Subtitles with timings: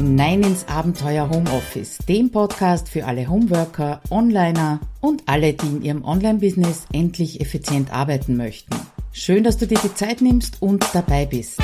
[0.00, 6.04] hinein ins Abenteuer Homeoffice, dem Podcast für alle Homeworker, Onliner und alle, die in ihrem
[6.04, 8.74] Online-Business endlich effizient arbeiten möchten.
[9.12, 11.60] Schön, dass du dir die Zeit nimmst und dabei bist.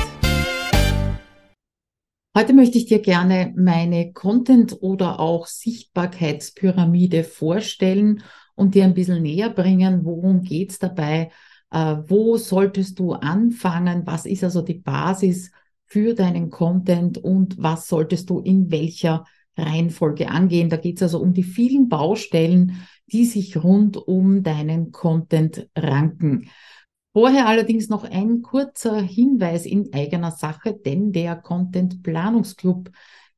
[2.37, 8.21] Heute möchte ich dir gerne meine Content- oder auch Sichtbarkeitspyramide vorstellen
[8.53, 11.31] und dir ein bisschen näher bringen, worum geht's dabei,
[11.71, 15.49] äh, wo solltest du anfangen, was ist also die Basis
[15.87, 19.25] für deinen Content und was solltest du in welcher
[19.57, 20.69] Reihenfolge angehen.
[20.69, 26.49] Da geht es also um die vielen Baustellen, die sich rund um deinen Content ranken.
[27.13, 32.91] Vorher allerdings noch ein kurzer Hinweis in eigener Sache, denn der Content Planungsclub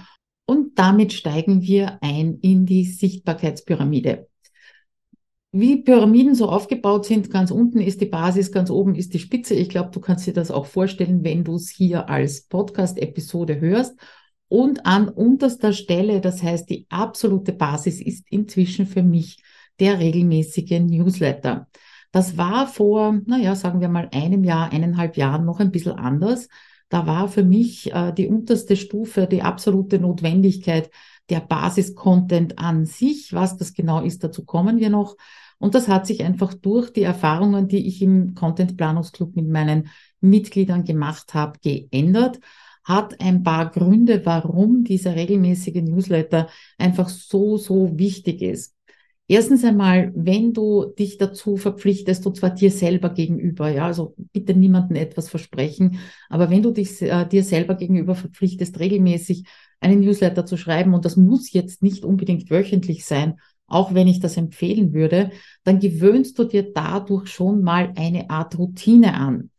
[0.46, 4.28] Und damit steigen wir ein in die Sichtbarkeitspyramide.
[5.54, 9.54] Wie Pyramiden so aufgebaut sind, ganz unten ist die Basis, ganz oben ist die Spitze.
[9.54, 14.00] Ich glaube, du kannst dir das auch vorstellen, wenn du es hier als Podcast-Episode hörst.
[14.52, 19.42] Und an unterster Stelle, das heißt, die absolute Basis ist inzwischen für mich
[19.80, 21.70] der regelmäßige Newsletter.
[22.12, 26.50] Das war vor, naja, sagen wir mal einem Jahr, eineinhalb Jahren noch ein bisschen anders.
[26.90, 30.92] Da war für mich äh, die unterste Stufe die absolute Notwendigkeit
[31.30, 33.32] der Basis-Content an sich.
[33.32, 35.16] Was das genau ist, dazu kommen wir noch.
[35.60, 39.88] Und das hat sich einfach durch die Erfahrungen, die ich im Content-Planungsclub mit meinen
[40.20, 42.42] Mitgliedern gemacht habe, geändert
[42.84, 48.76] hat ein paar Gründe, warum dieser regelmäßige Newsletter einfach so, so wichtig ist.
[49.28, 54.54] Erstens einmal, wenn du dich dazu verpflichtest, und zwar dir selber gegenüber, ja, also bitte
[54.54, 59.46] niemandem etwas versprechen, aber wenn du dich äh, dir selber gegenüber verpflichtest, regelmäßig
[59.80, 63.36] einen Newsletter zu schreiben, und das muss jetzt nicht unbedingt wöchentlich sein,
[63.68, 65.32] auch wenn ich das empfehlen würde,
[65.64, 69.50] dann gewöhnst du dir dadurch schon mal eine Art Routine an.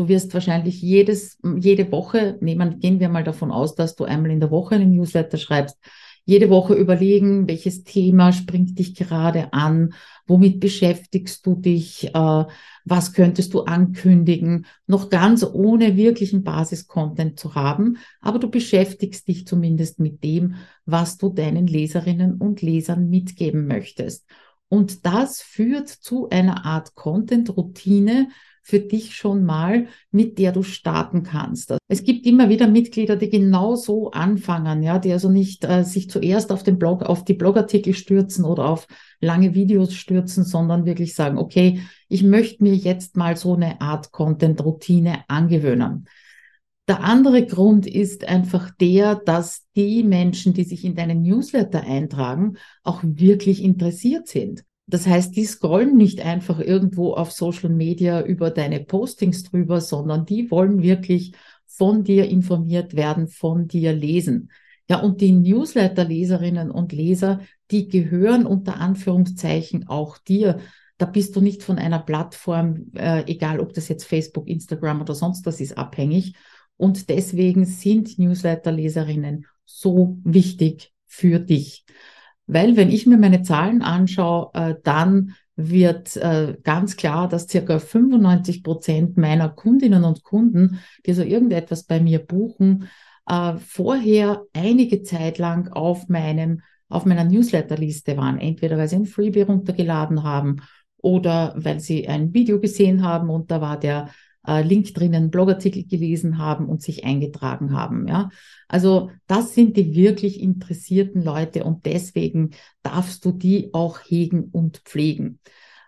[0.00, 4.30] Du wirst wahrscheinlich jedes, jede Woche, nehmen, gehen wir mal davon aus, dass du einmal
[4.30, 5.76] in der Woche einen Newsletter schreibst,
[6.24, 9.92] jede Woche überlegen, welches Thema springt dich gerade an,
[10.26, 12.44] womit beschäftigst du dich, äh,
[12.86, 19.46] was könntest du ankündigen, noch ganz ohne wirklichen Basis-Content zu haben, aber du beschäftigst dich
[19.46, 20.54] zumindest mit dem,
[20.86, 24.24] was du deinen Leserinnen und Lesern mitgeben möchtest.
[24.70, 28.28] Und das führt zu einer Art Content-Routine,
[28.62, 31.74] für dich schon mal, mit der du starten kannst.
[31.88, 36.10] Es gibt immer wieder Mitglieder, die genau so anfangen, ja, die also nicht äh, sich
[36.10, 38.86] zuerst auf den Blog, auf die Blogartikel stürzen oder auf
[39.20, 44.12] lange Videos stürzen, sondern wirklich sagen, okay, ich möchte mir jetzt mal so eine Art
[44.12, 46.06] Content-Routine angewöhnen.
[46.90, 52.56] Der andere Grund ist einfach der, dass die Menschen, die sich in deinen Newsletter eintragen,
[52.82, 54.64] auch wirklich interessiert sind.
[54.90, 60.26] Das heißt, die scrollen nicht einfach irgendwo auf Social Media über deine Postings drüber, sondern
[60.26, 61.32] die wollen wirklich
[61.66, 64.50] von dir informiert werden, von dir lesen.
[64.88, 67.40] Ja, und die Newsletter-Leserinnen und Leser,
[67.70, 70.58] die gehören unter Anführungszeichen auch dir.
[70.98, 75.14] Da bist du nicht von einer Plattform, äh, egal ob das jetzt Facebook, Instagram oder
[75.14, 76.34] sonst was ist, abhängig.
[76.76, 81.84] Und deswegen sind Newsletter-Leserinnen so wichtig für dich.
[82.52, 87.78] Weil wenn ich mir meine Zahlen anschaue, äh, dann wird äh, ganz klar, dass circa
[87.78, 92.88] 95 Prozent meiner Kundinnen und Kunden, die so irgendetwas bei mir buchen,
[93.26, 98.38] äh, vorher einige Zeit lang auf meinem auf meiner Newsletterliste waren.
[98.40, 100.56] Entweder weil sie ein Freebie runtergeladen haben
[100.96, 104.10] oder weil sie ein Video gesehen haben und da war der
[104.46, 108.08] äh, Link drinnen, Blogartikel gelesen haben und sich eingetragen haben.
[108.08, 108.30] Ja,
[108.68, 112.50] also das sind die wirklich interessierten Leute und deswegen
[112.82, 115.40] darfst du die auch hegen und pflegen.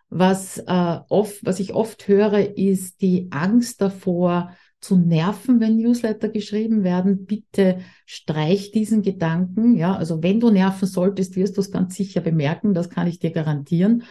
[0.08, 4.52] Was äh, oft, was ich oft höre, ist die Angst davor,
[4.82, 7.25] zu nerven, wenn Newsletter geschrieben werden.
[7.25, 9.76] Bitte streich diesen Gedanken.
[9.76, 12.75] Ja, also wenn du nerven solltest, wirst du es ganz sicher bemerken.
[12.75, 14.02] Das kann ich dir garantieren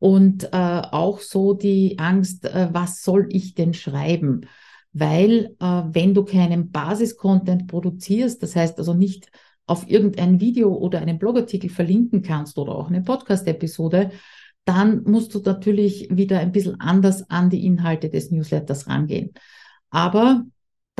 [0.00, 4.40] und äh, auch so die Angst, äh, was soll ich denn schreiben?
[4.92, 9.30] Weil äh, wenn du keinen Basis-Content produzierst, das heißt also nicht
[9.66, 14.10] auf irgendein Video oder einen Blogartikel verlinken kannst oder auch eine Podcast-Episode,
[14.64, 19.32] dann musst du natürlich wieder ein bisschen anders an die Inhalte des Newsletters rangehen.
[19.90, 20.44] Aber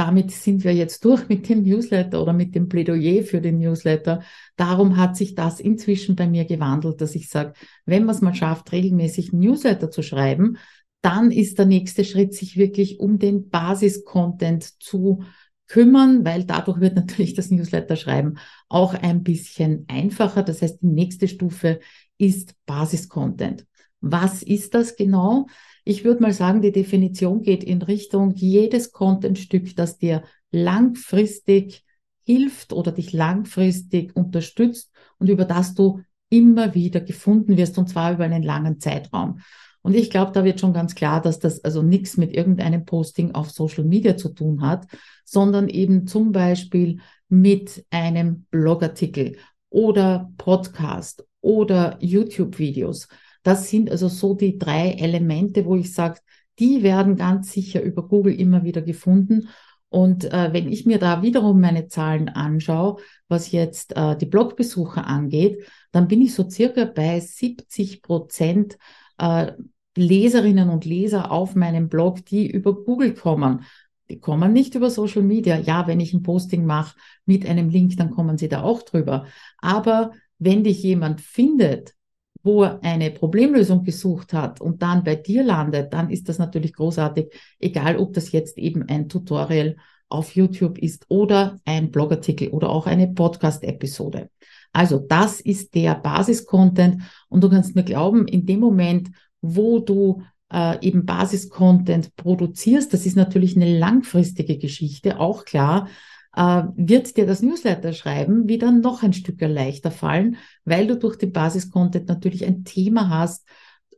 [0.01, 4.23] damit sind wir jetzt durch mit dem Newsletter oder mit dem Plädoyer für den Newsletter.
[4.57, 7.53] Darum hat sich das inzwischen bei mir gewandelt, dass ich sage,
[7.85, 10.57] wenn man es mal schafft, regelmäßig Newsletter zu schreiben,
[11.03, 15.23] dann ist der nächste Schritt, sich wirklich um den Basis-Content zu
[15.67, 18.39] kümmern, weil dadurch wird natürlich das Newsletter-Schreiben
[18.71, 20.43] auch ein bisschen einfacher.
[20.43, 21.79] Das heißt, die nächste Stufe
[22.17, 23.67] ist Basis-Content.
[24.01, 25.47] Was ist das genau?
[25.85, 31.85] Ich würde mal sagen, die Definition geht in Richtung jedes Contentstück, das dir langfristig
[32.25, 38.13] hilft oder dich langfristig unterstützt und über das du immer wieder gefunden wirst und zwar
[38.13, 39.41] über einen langen Zeitraum.
[39.83, 43.33] Und ich glaube, da wird schon ganz klar, dass das also nichts mit irgendeinem Posting
[43.33, 44.87] auf Social Media zu tun hat,
[45.25, 49.37] sondern eben zum Beispiel mit einem Blogartikel
[49.71, 53.09] oder Podcast oder YouTube-Videos.
[53.43, 56.21] Das sind also so die drei Elemente, wo ich sage,
[56.59, 59.49] die werden ganz sicher über Google immer wieder gefunden.
[59.89, 62.99] Und äh, wenn ich mir da wiederum meine Zahlen anschaue,
[63.29, 68.79] was jetzt äh, die Blogbesucher angeht, dann bin ich so circa bei 70 Prozent
[69.19, 69.53] äh,
[69.97, 73.65] Leserinnen und Leser auf meinem Blog, die über Google kommen.
[74.09, 75.59] Die kommen nicht über Social Media.
[75.59, 76.97] Ja, wenn ich ein Posting mache
[77.27, 79.27] mit einem Link, dann kommen sie da auch drüber.
[79.59, 81.95] Aber wenn dich jemand findet,
[82.43, 86.73] wo er eine Problemlösung gesucht hat und dann bei dir landet, dann ist das natürlich
[86.73, 89.77] großartig, egal ob das jetzt eben ein Tutorial
[90.09, 94.31] auf YouTube ist oder ein Blogartikel oder auch eine Podcast-Episode.
[94.73, 99.11] Also das ist der Basis-Content und du kannst mir glauben, in dem Moment,
[99.41, 100.23] wo du
[100.53, 105.89] äh, eben Basis-Content produzierst, das ist natürlich eine langfristige Geschichte, auch klar,
[106.35, 111.17] äh, wird dir das Newsletter schreiben wieder noch ein Stück leichter fallen, weil du durch
[111.17, 113.47] den Basis-Content natürlich ein Thema hast,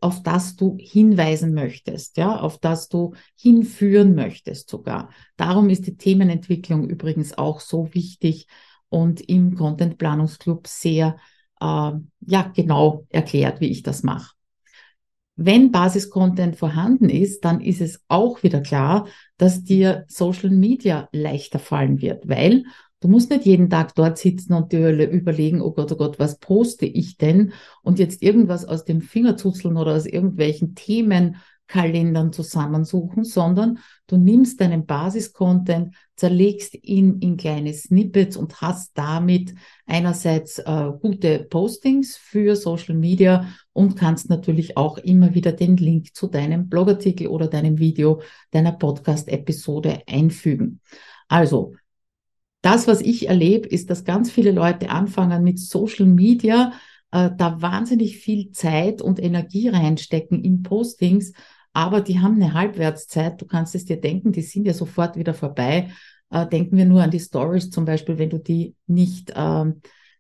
[0.01, 5.11] auf das du hinweisen möchtest, ja, auf das du hinführen möchtest sogar.
[5.37, 8.49] Darum ist die Themenentwicklung übrigens auch so wichtig
[8.89, 11.17] und im Content Planungsclub sehr
[11.61, 14.35] äh, ja genau erklärt, wie ich das mache.
[15.37, 19.07] Wenn Basis-Content vorhanden ist, dann ist es auch wieder klar,
[19.39, 22.65] dass dir Social Media leichter fallen wird, weil
[23.01, 26.39] du musst nicht jeden Tag dort sitzen und dir überlegen, oh Gott, oh Gott, was
[26.39, 27.53] poste ich denn?
[27.83, 31.37] Und jetzt irgendwas aus dem Finger zuzeln oder aus irgendwelchen Themen
[31.67, 39.55] Kalendern zusammensuchen, sondern du nimmst deinen Basis-Content, zerlegst ihn in kleine Snippets und hast damit
[39.87, 46.15] einerseits äh, gute Postings für Social Media und kannst natürlich auch immer wieder den Link
[46.15, 48.21] zu deinem Blogartikel oder deinem Video,
[48.51, 50.81] deiner Podcast-Episode einfügen.
[51.29, 51.75] Also,
[52.61, 56.73] das, was ich erlebe, ist, dass ganz viele Leute anfangen mit Social Media,
[57.13, 61.33] äh, da wahnsinnig viel Zeit und Energie reinstecken in Postings,
[61.73, 63.41] aber die haben eine Halbwertszeit.
[63.41, 65.91] Du kannst es dir denken, die sind ja sofort wieder vorbei.
[66.31, 69.65] Äh, denken wir nur an die Stories zum Beispiel, wenn du die nicht, äh,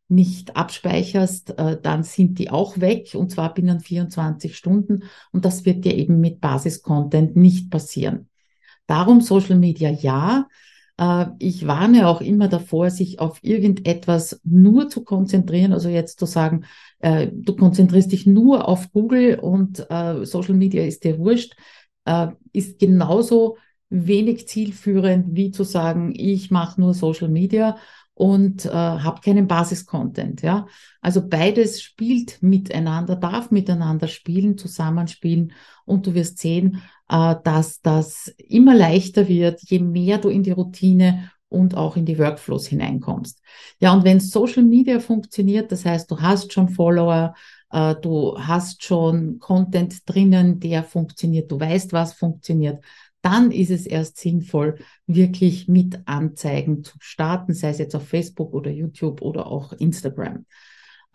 [0.08, 5.04] nicht abspeicherst, äh, dann sind die auch weg und zwar binnen 24 Stunden.
[5.32, 8.28] Und das wird dir eben mit Basis-Content nicht passieren.
[8.86, 10.46] Darum Social Media ja,
[11.38, 15.72] ich warne auch immer davor, sich auf irgendetwas nur zu konzentrieren.
[15.72, 16.64] Also jetzt zu sagen,
[17.00, 21.54] äh, du konzentrierst dich nur auf Google und äh, Social Media ist dir wurscht,
[22.52, 23.58] ist genauso
[23.92, 27.76] wenig zielführend wie zu sagen, ich mache nur Social Media
[28.14, 30.42] und äh, habe keinen Basis-Content.
[30.42, 30.66] Ja?
[31.00, 35.52] Also beides spielt miteinander, darf miteinander spielen, zusammenspielen
[35.84, 40.52] und du wirst sehen, äh, dass das immer leichter wird, je mehr du in die
[40.52, 43.40] Routine und auch in die Workflows hineinkommst.
[43.78, 47.34] Ja, und wenn Social Media funktioniert, das heißt, du hast schon Follower,
[47.70, 52.82] äh, du hast schon Content drinnen, der funktioniert, du weißt, was funktioniert,
[53.22, 58.52] dann ist es erst sinnvoll, wirklich mit Anzeigen zu starten, sei es jetzt auf Facebook
[58.52, 60.44] oder YouTube oder auch Instagram.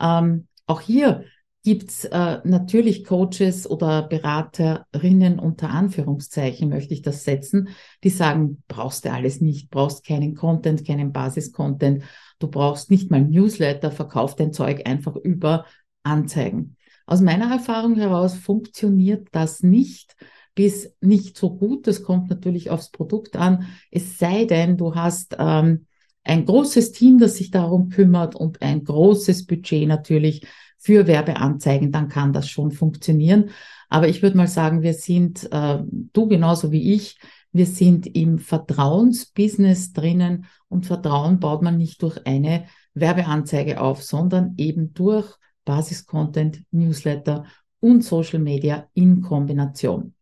[0.00, 1.24] Ähm, auch hier
[1.64, 7.68] gibt's äh, natürlich Coaches oder Beraterinnen unter Anführungszeichen, möchte ich das setzen,
[8.04, 12.04] die sagen, brauchst du alles nicht, brauchst keinen Content, keinen Basis-Content,
[12.38, 15.66] du brauchst nicht mal Newsletter, verkauf dein Zeug einfach über
[16.04, 16.76] Anzeigen.
[17.06, 20.16] Aus meiner Erfahrung heraus funktioniert das nicht
[20.58, 21.86] bis nicht so gut.
[21.86, 23.68] Das kommt natürlich aufs Produkt an.
[23.92, 25.86] Es sei denn, du hast ähm,
[26.24, 30.44] ein großes Team, das sich darum kümmert und ein großes Budget natürlich
[30.76, 33.50] für Werbeanzeigen, dann kann das schon funktionieren.
[33.88, 37.20] Aber ich würde mal sagen, wir sind, äh, du genauso wie ich,
[37.52, 44.54] wir sind im Vertrauensbusiness drinnen und Vertrauen baut man nicht durch eine Werbeanzeige auf, sondern
[44.56, 47.44] eben durch Basis-Content, Newsletter
[47.78, 50.14] und Social Media in Kombination.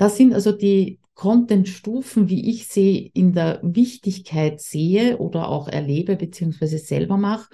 [0.00, 6.16] Das sind also die Content-Stufen, wie ich sie in der Wichtigkeit sehe oder auch erlebe,
[6.16, 7.50] beziehungsweise selber mache.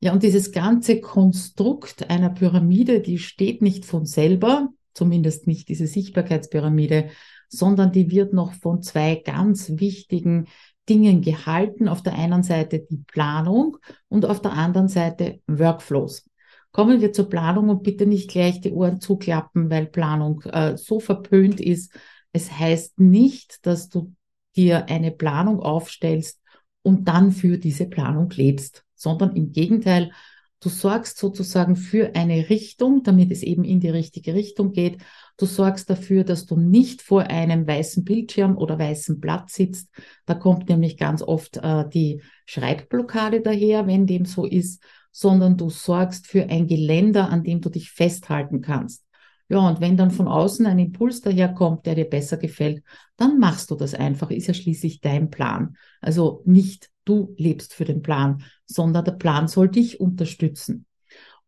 [0.00, 5.86] Ja, und dieses ganze Konstrukt einer Pyramide, die steht nicht von selber, zumindest nicht diese
[5.86, 7.10] Sichtbarkeitspyramide,
[7.50, 10.46] sondern die wird noch von zwei ganz wichtigen
[10.88, 11.86] Dingen gehalten.
[11.86, 13.76] Auf der einen Seite die Planung
[14.08, 16.29] und auf der anderen Seite Workflows.
[16.72, 21.00] Kommen wir zur Planung und bitte nicht gleich die Ohren zuklappen, weil Planung äh, so
[21.00, 21.92] verpönt ist.
[22.32, 24.14] Es heißt nicht, dass du
[24.56, 26.40] dir eine Planung aufstellst
[26.82, 30.12] und dann für diese Planung lebst, sondern im Gegenteil,
[30.60, 34.98] du sorgst sozusagen für eine Richtung, damit es eben in die richtige Richtung geht.
[35.38, 39.88] Du sorgst dafür, dass du nicht vor einem weißen Bildschirm oder weißen Blatt sitzt.
[40.26, 45.70] Da kommt nämlich ganz oft äh, die Schreibblockade daher, wenn dem so ist, sondern du
[45.70, 49.04] sorgst für ein Geländer, an dem du dich festhalten kannst.
[49.48, 52.84] Ja, und wenn dann von außen ein Impuls daherkommt, der dir besser gefällt,
[53.16, 55.76] dann machst du das einfach, ist ja schließlich dein Plan.
[56.00, 60.86] Also nicht du lebst für den Plan, sondern der Plan soll dich unterstützen.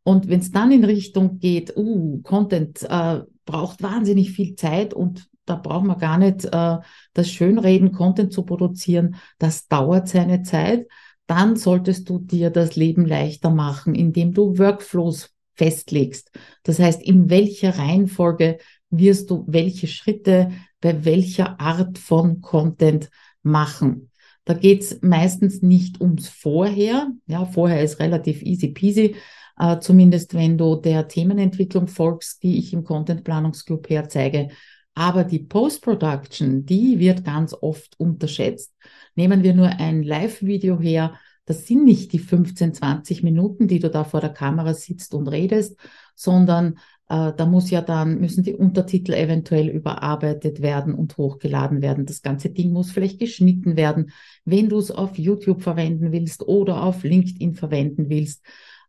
[0.02, 5.28] Und wenn es dann in Richtung geht, uh, Content äh, braucht wahnsinnig viel Zeit und
[5.44, 6.78] da braucht man gar nicht äh,
[7.14, 10.86] das Schönreden, Content zu produzieren, das dauert seine Zeit,
[11.32, 16.30] dann solltest du dir das Leben leichter machen, indem du Workflows festlegst.
[16.62, 18.58] Das heißt, in welcher Reihenfolge
[18.90, 23.08] wirst du welche Schritte bei welcher Art von Content
[23.42, 24.10] machen.
[24.44, 27.10] Da geht's meistens nicht ums Vorher.
[27.26, 29.16] Ja, vorher ist relativ easy peasy,
[29.58, 34.48] äh, zumindest wenn du der Themenentwicklung folgst, die ich im Content Planungsclub herzeige.
[34.94, 38.74] Aber die Post-Production, die wird ganz oft unterschätzt.
[39.14, 43.90] Nehmen wir nur ein Live-Video her, das sind nicht die 15, 20 Minuten, die du
[43.90, 45.76] da vor der Kamera sitzt und redest,
[46.14, 52.06] sondern äh, da muss ja dann, müssen die Untertitel eventuell überarbeitet werden und hochgeladen werden.
[52.06, 54.12] Das ganze Ding muss vielleicht geschnitten werden,
[54.44, 58.42] wenn du es auf YouTube verwenden willst oder auf LinkedIn verwenden willst.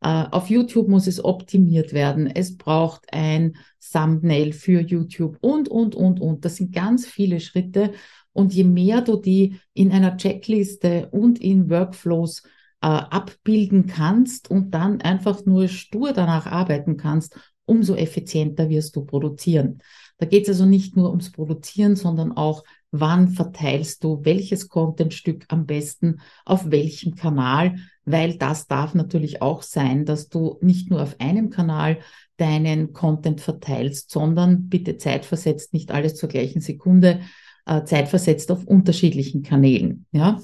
[0.06, 2.28] Uh, auf YouTube muss es optimiert werden.
[2.28, 3.56] Es braucht ein
[3.92, 6.44] Thumbnail für YouTube und, und, und, und.
[6.44, 7.94] Das sind ganz viele Schritte.
[8.34, 12.44] Und je mehr du die in einer Checkliste und in Workflows
[12.82, 19.06] äh, abbilden kannst und dann einfach nur stur danach arbeiten kannst, umso effizienter wirst du
[19.06, 19.80] produzieren.
[20.18, 25.46] Da geht es also nicht nur ums Produzieren, sondern auch, wann verteilst du welches Contentstück
[25.48, 31.02] am besten auf welchem Kanal, weil das darf natürlich auch sein, dass du nicht nur
[31.02, 31.98] auf einem Kanal
[32.38, 37.22] deinen Content verteilst, sondern bitte zeitversetzt, nicht alles zur gleichen Sekunde,
[37.66, 40.06] äh, zeitversetzt auf unterschiedlichen Kanälen.
[40.12, 40.40] Ja,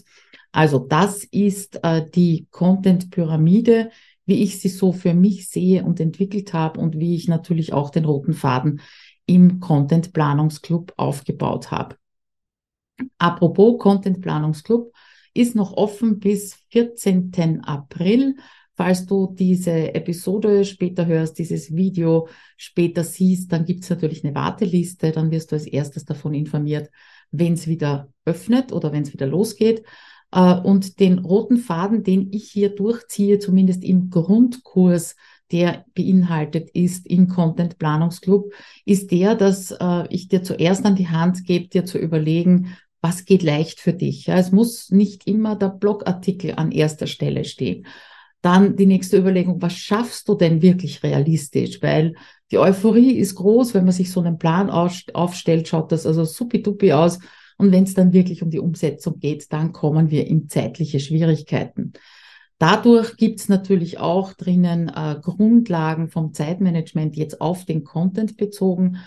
[0.51, 3.91] also das ist äh, die Content-Pyramide,
[4.25, 7.91] wie ich sie so für mich sehe und entwickelt habe und wie ich natürlich auch
[7.91, 8.81] den roten Faden
[9.27, 11.98] im Content Planungsclub aufgebaut habe.
[13.17, 14.91] Apropos Content Planungsclub
[15.33, 17.61] ist noch offen bis 14.
[17.63, 18.35] April.
[18.75, 24.33] Falls du diese Episode später hörst, dieses Video später siehst, dann gibt es natürlich eine
[24.35, 25.11] Warteliste.
[25.11, 26.89] Dann wirst du als erstes davon informiert,
[27.31, 29.83] wenn es wieder öffnet oder wenn es wieder losgeht.
[30.31, 35.15] Äh, und den roten Faden, den ich hier durchziehe, zumindest im Grundkurs,
[35.51, 38.53] der beinhaltet ist im Content Planungsclub,
[38.85, 43.25] ist der, dass äh, ich dir zuerst an die Hand gebe, dir zu überlegen, was
[43.25, 44.27] geht leicht für dich.
[44.27, 47.85] Ja, es muss nicht immer der Blogartikel an erster Stelle stehen.
[48.41, 51.81] Dann die nächste Überlegung, was schaffst du denn wirklich realistisch?
[51.81, 52.15] Weil
[52.51, 56.93] die Euphorie ist groß, wenn man sich so einen Plan aufstellt, schaut das also supi
[56.93, 57.19] aus.
[57.57, 61.93] Und wenn es dann wirklich um die Umsetzung geht, dann kommen wir in zeitliche Schwierigkeiten.
[62.57, 68.97] Dadurch gibt es natürlich auch drinnen äh, Grundlagen vom Zeitmanagement jetzt auf den Content bezogen.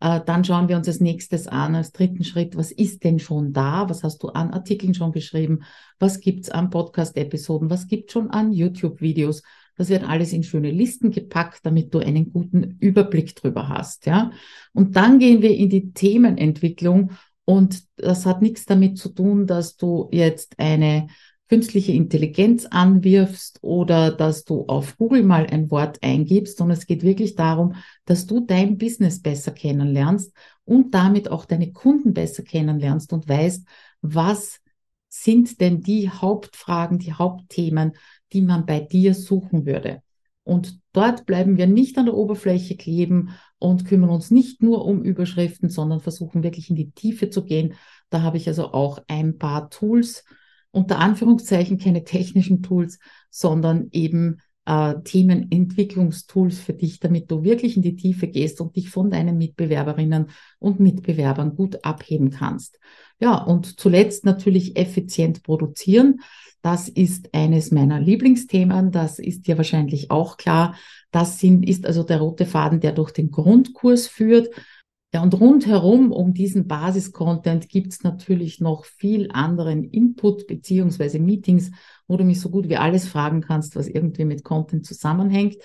[0.00, 3.52] Äh, dann schauen wir uns als nächstes an, als dritten Schritt, was ist denn schon
[3.52, 3.88] da?
[3.88, 5.60] Was hast du an Artikeln schon geschrieben?
[5.98, 7.70] Was gibt's an Podcast-Episoden?
[7.70, 9.42] Was gibt's schon an YouTube-Videos?
[9.76, 14.30] Das wird alles in schöne Listen gepackt, damit du einen guten Überblick drüber hast, ja.
[14.72, 17.12] Und dann gehen wir in die Themenentwicklung
[17.44, 21.08] und das hat nichts damit zu tun, dass du jetzt eine
[21.50, 27.02] künstliche Intelligenz anwirfst oder dass du auf Google mal ein Wort eingibst, sondern es geht
[27.02, 30.32] wirklich darum, dass du dein Business besser kennenlernst
[30.64, 33.66] und damit auch deine Kunden besser kennenlernst und weißt,
[34.00, 34.60] was
[35.08, 37.94] sind denn die Hauptfragen, die Hauptthemen,
[38.32, 40.02] die man bei dir suchen würde.
[40.44, 45.02] Und dort bleiben wir nicht an der Oberfläche kleben und kümmern uns nicht nur um
[45.02, 47.74] Überschriften, sondern versuchen wirklich in die Tiefe zu gehen.
[48.08, 50.24] Da habe ich also auch ein paar Tools,
[50.72, 52.98] unter Anführungszeichen keine technischen Tools,
[53.30, 58.90] sondern eben äh, Themenentwicklungstools für dich, damit du wirklich in die Tiefe gehst und dich
[58.90, 62.78] von deinen Mitbewerberinnen und Mitbewerbern gut abheben kannst.
[63.18, 66.20] Ja, und zuletzt natürlich effizient produzieren.
[66.62, 68.92] Das ist eines meiner Lieblingsthemen.
[68.92, 70.74] Das ist dir wahrscheinlich auch klar.
[71.10, 74.50] Das sind, ist also der rote Faden, der durch den Grundkurs führt.
[75.12, 81.72] Ja, und rundherum um diesen Basis-Content gibt es natürlich noch viel anderen Input beziehungsweise Meetings,
[82.06, 85.56] wo du mich so gut wie alles fragen kannst, was irgendwie mit Content zusammenhängt.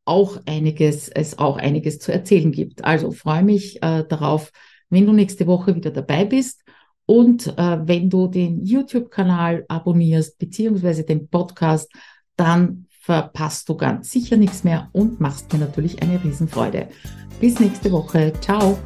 [0.05, 2.85] auch einiges, es auch einiges zu erzählen gibt.
[2.85, 4.53] Also freue mich äh, darauf,
[4.91, 6.63] wenn du nächste Woche wieder dabei bist
[7.07, 11.91] und äh, wenn du den YouTube-Kanal abonnierst, beziehungsweise den Podcast,
[12.37, 16.89] dann verpasst du ganz sicher nichts mehr und machst mir natürlich eine Riesenfreude.
[17.41, 18.33] Bis nächste Woche.
[18.41, 18.79] Ciao.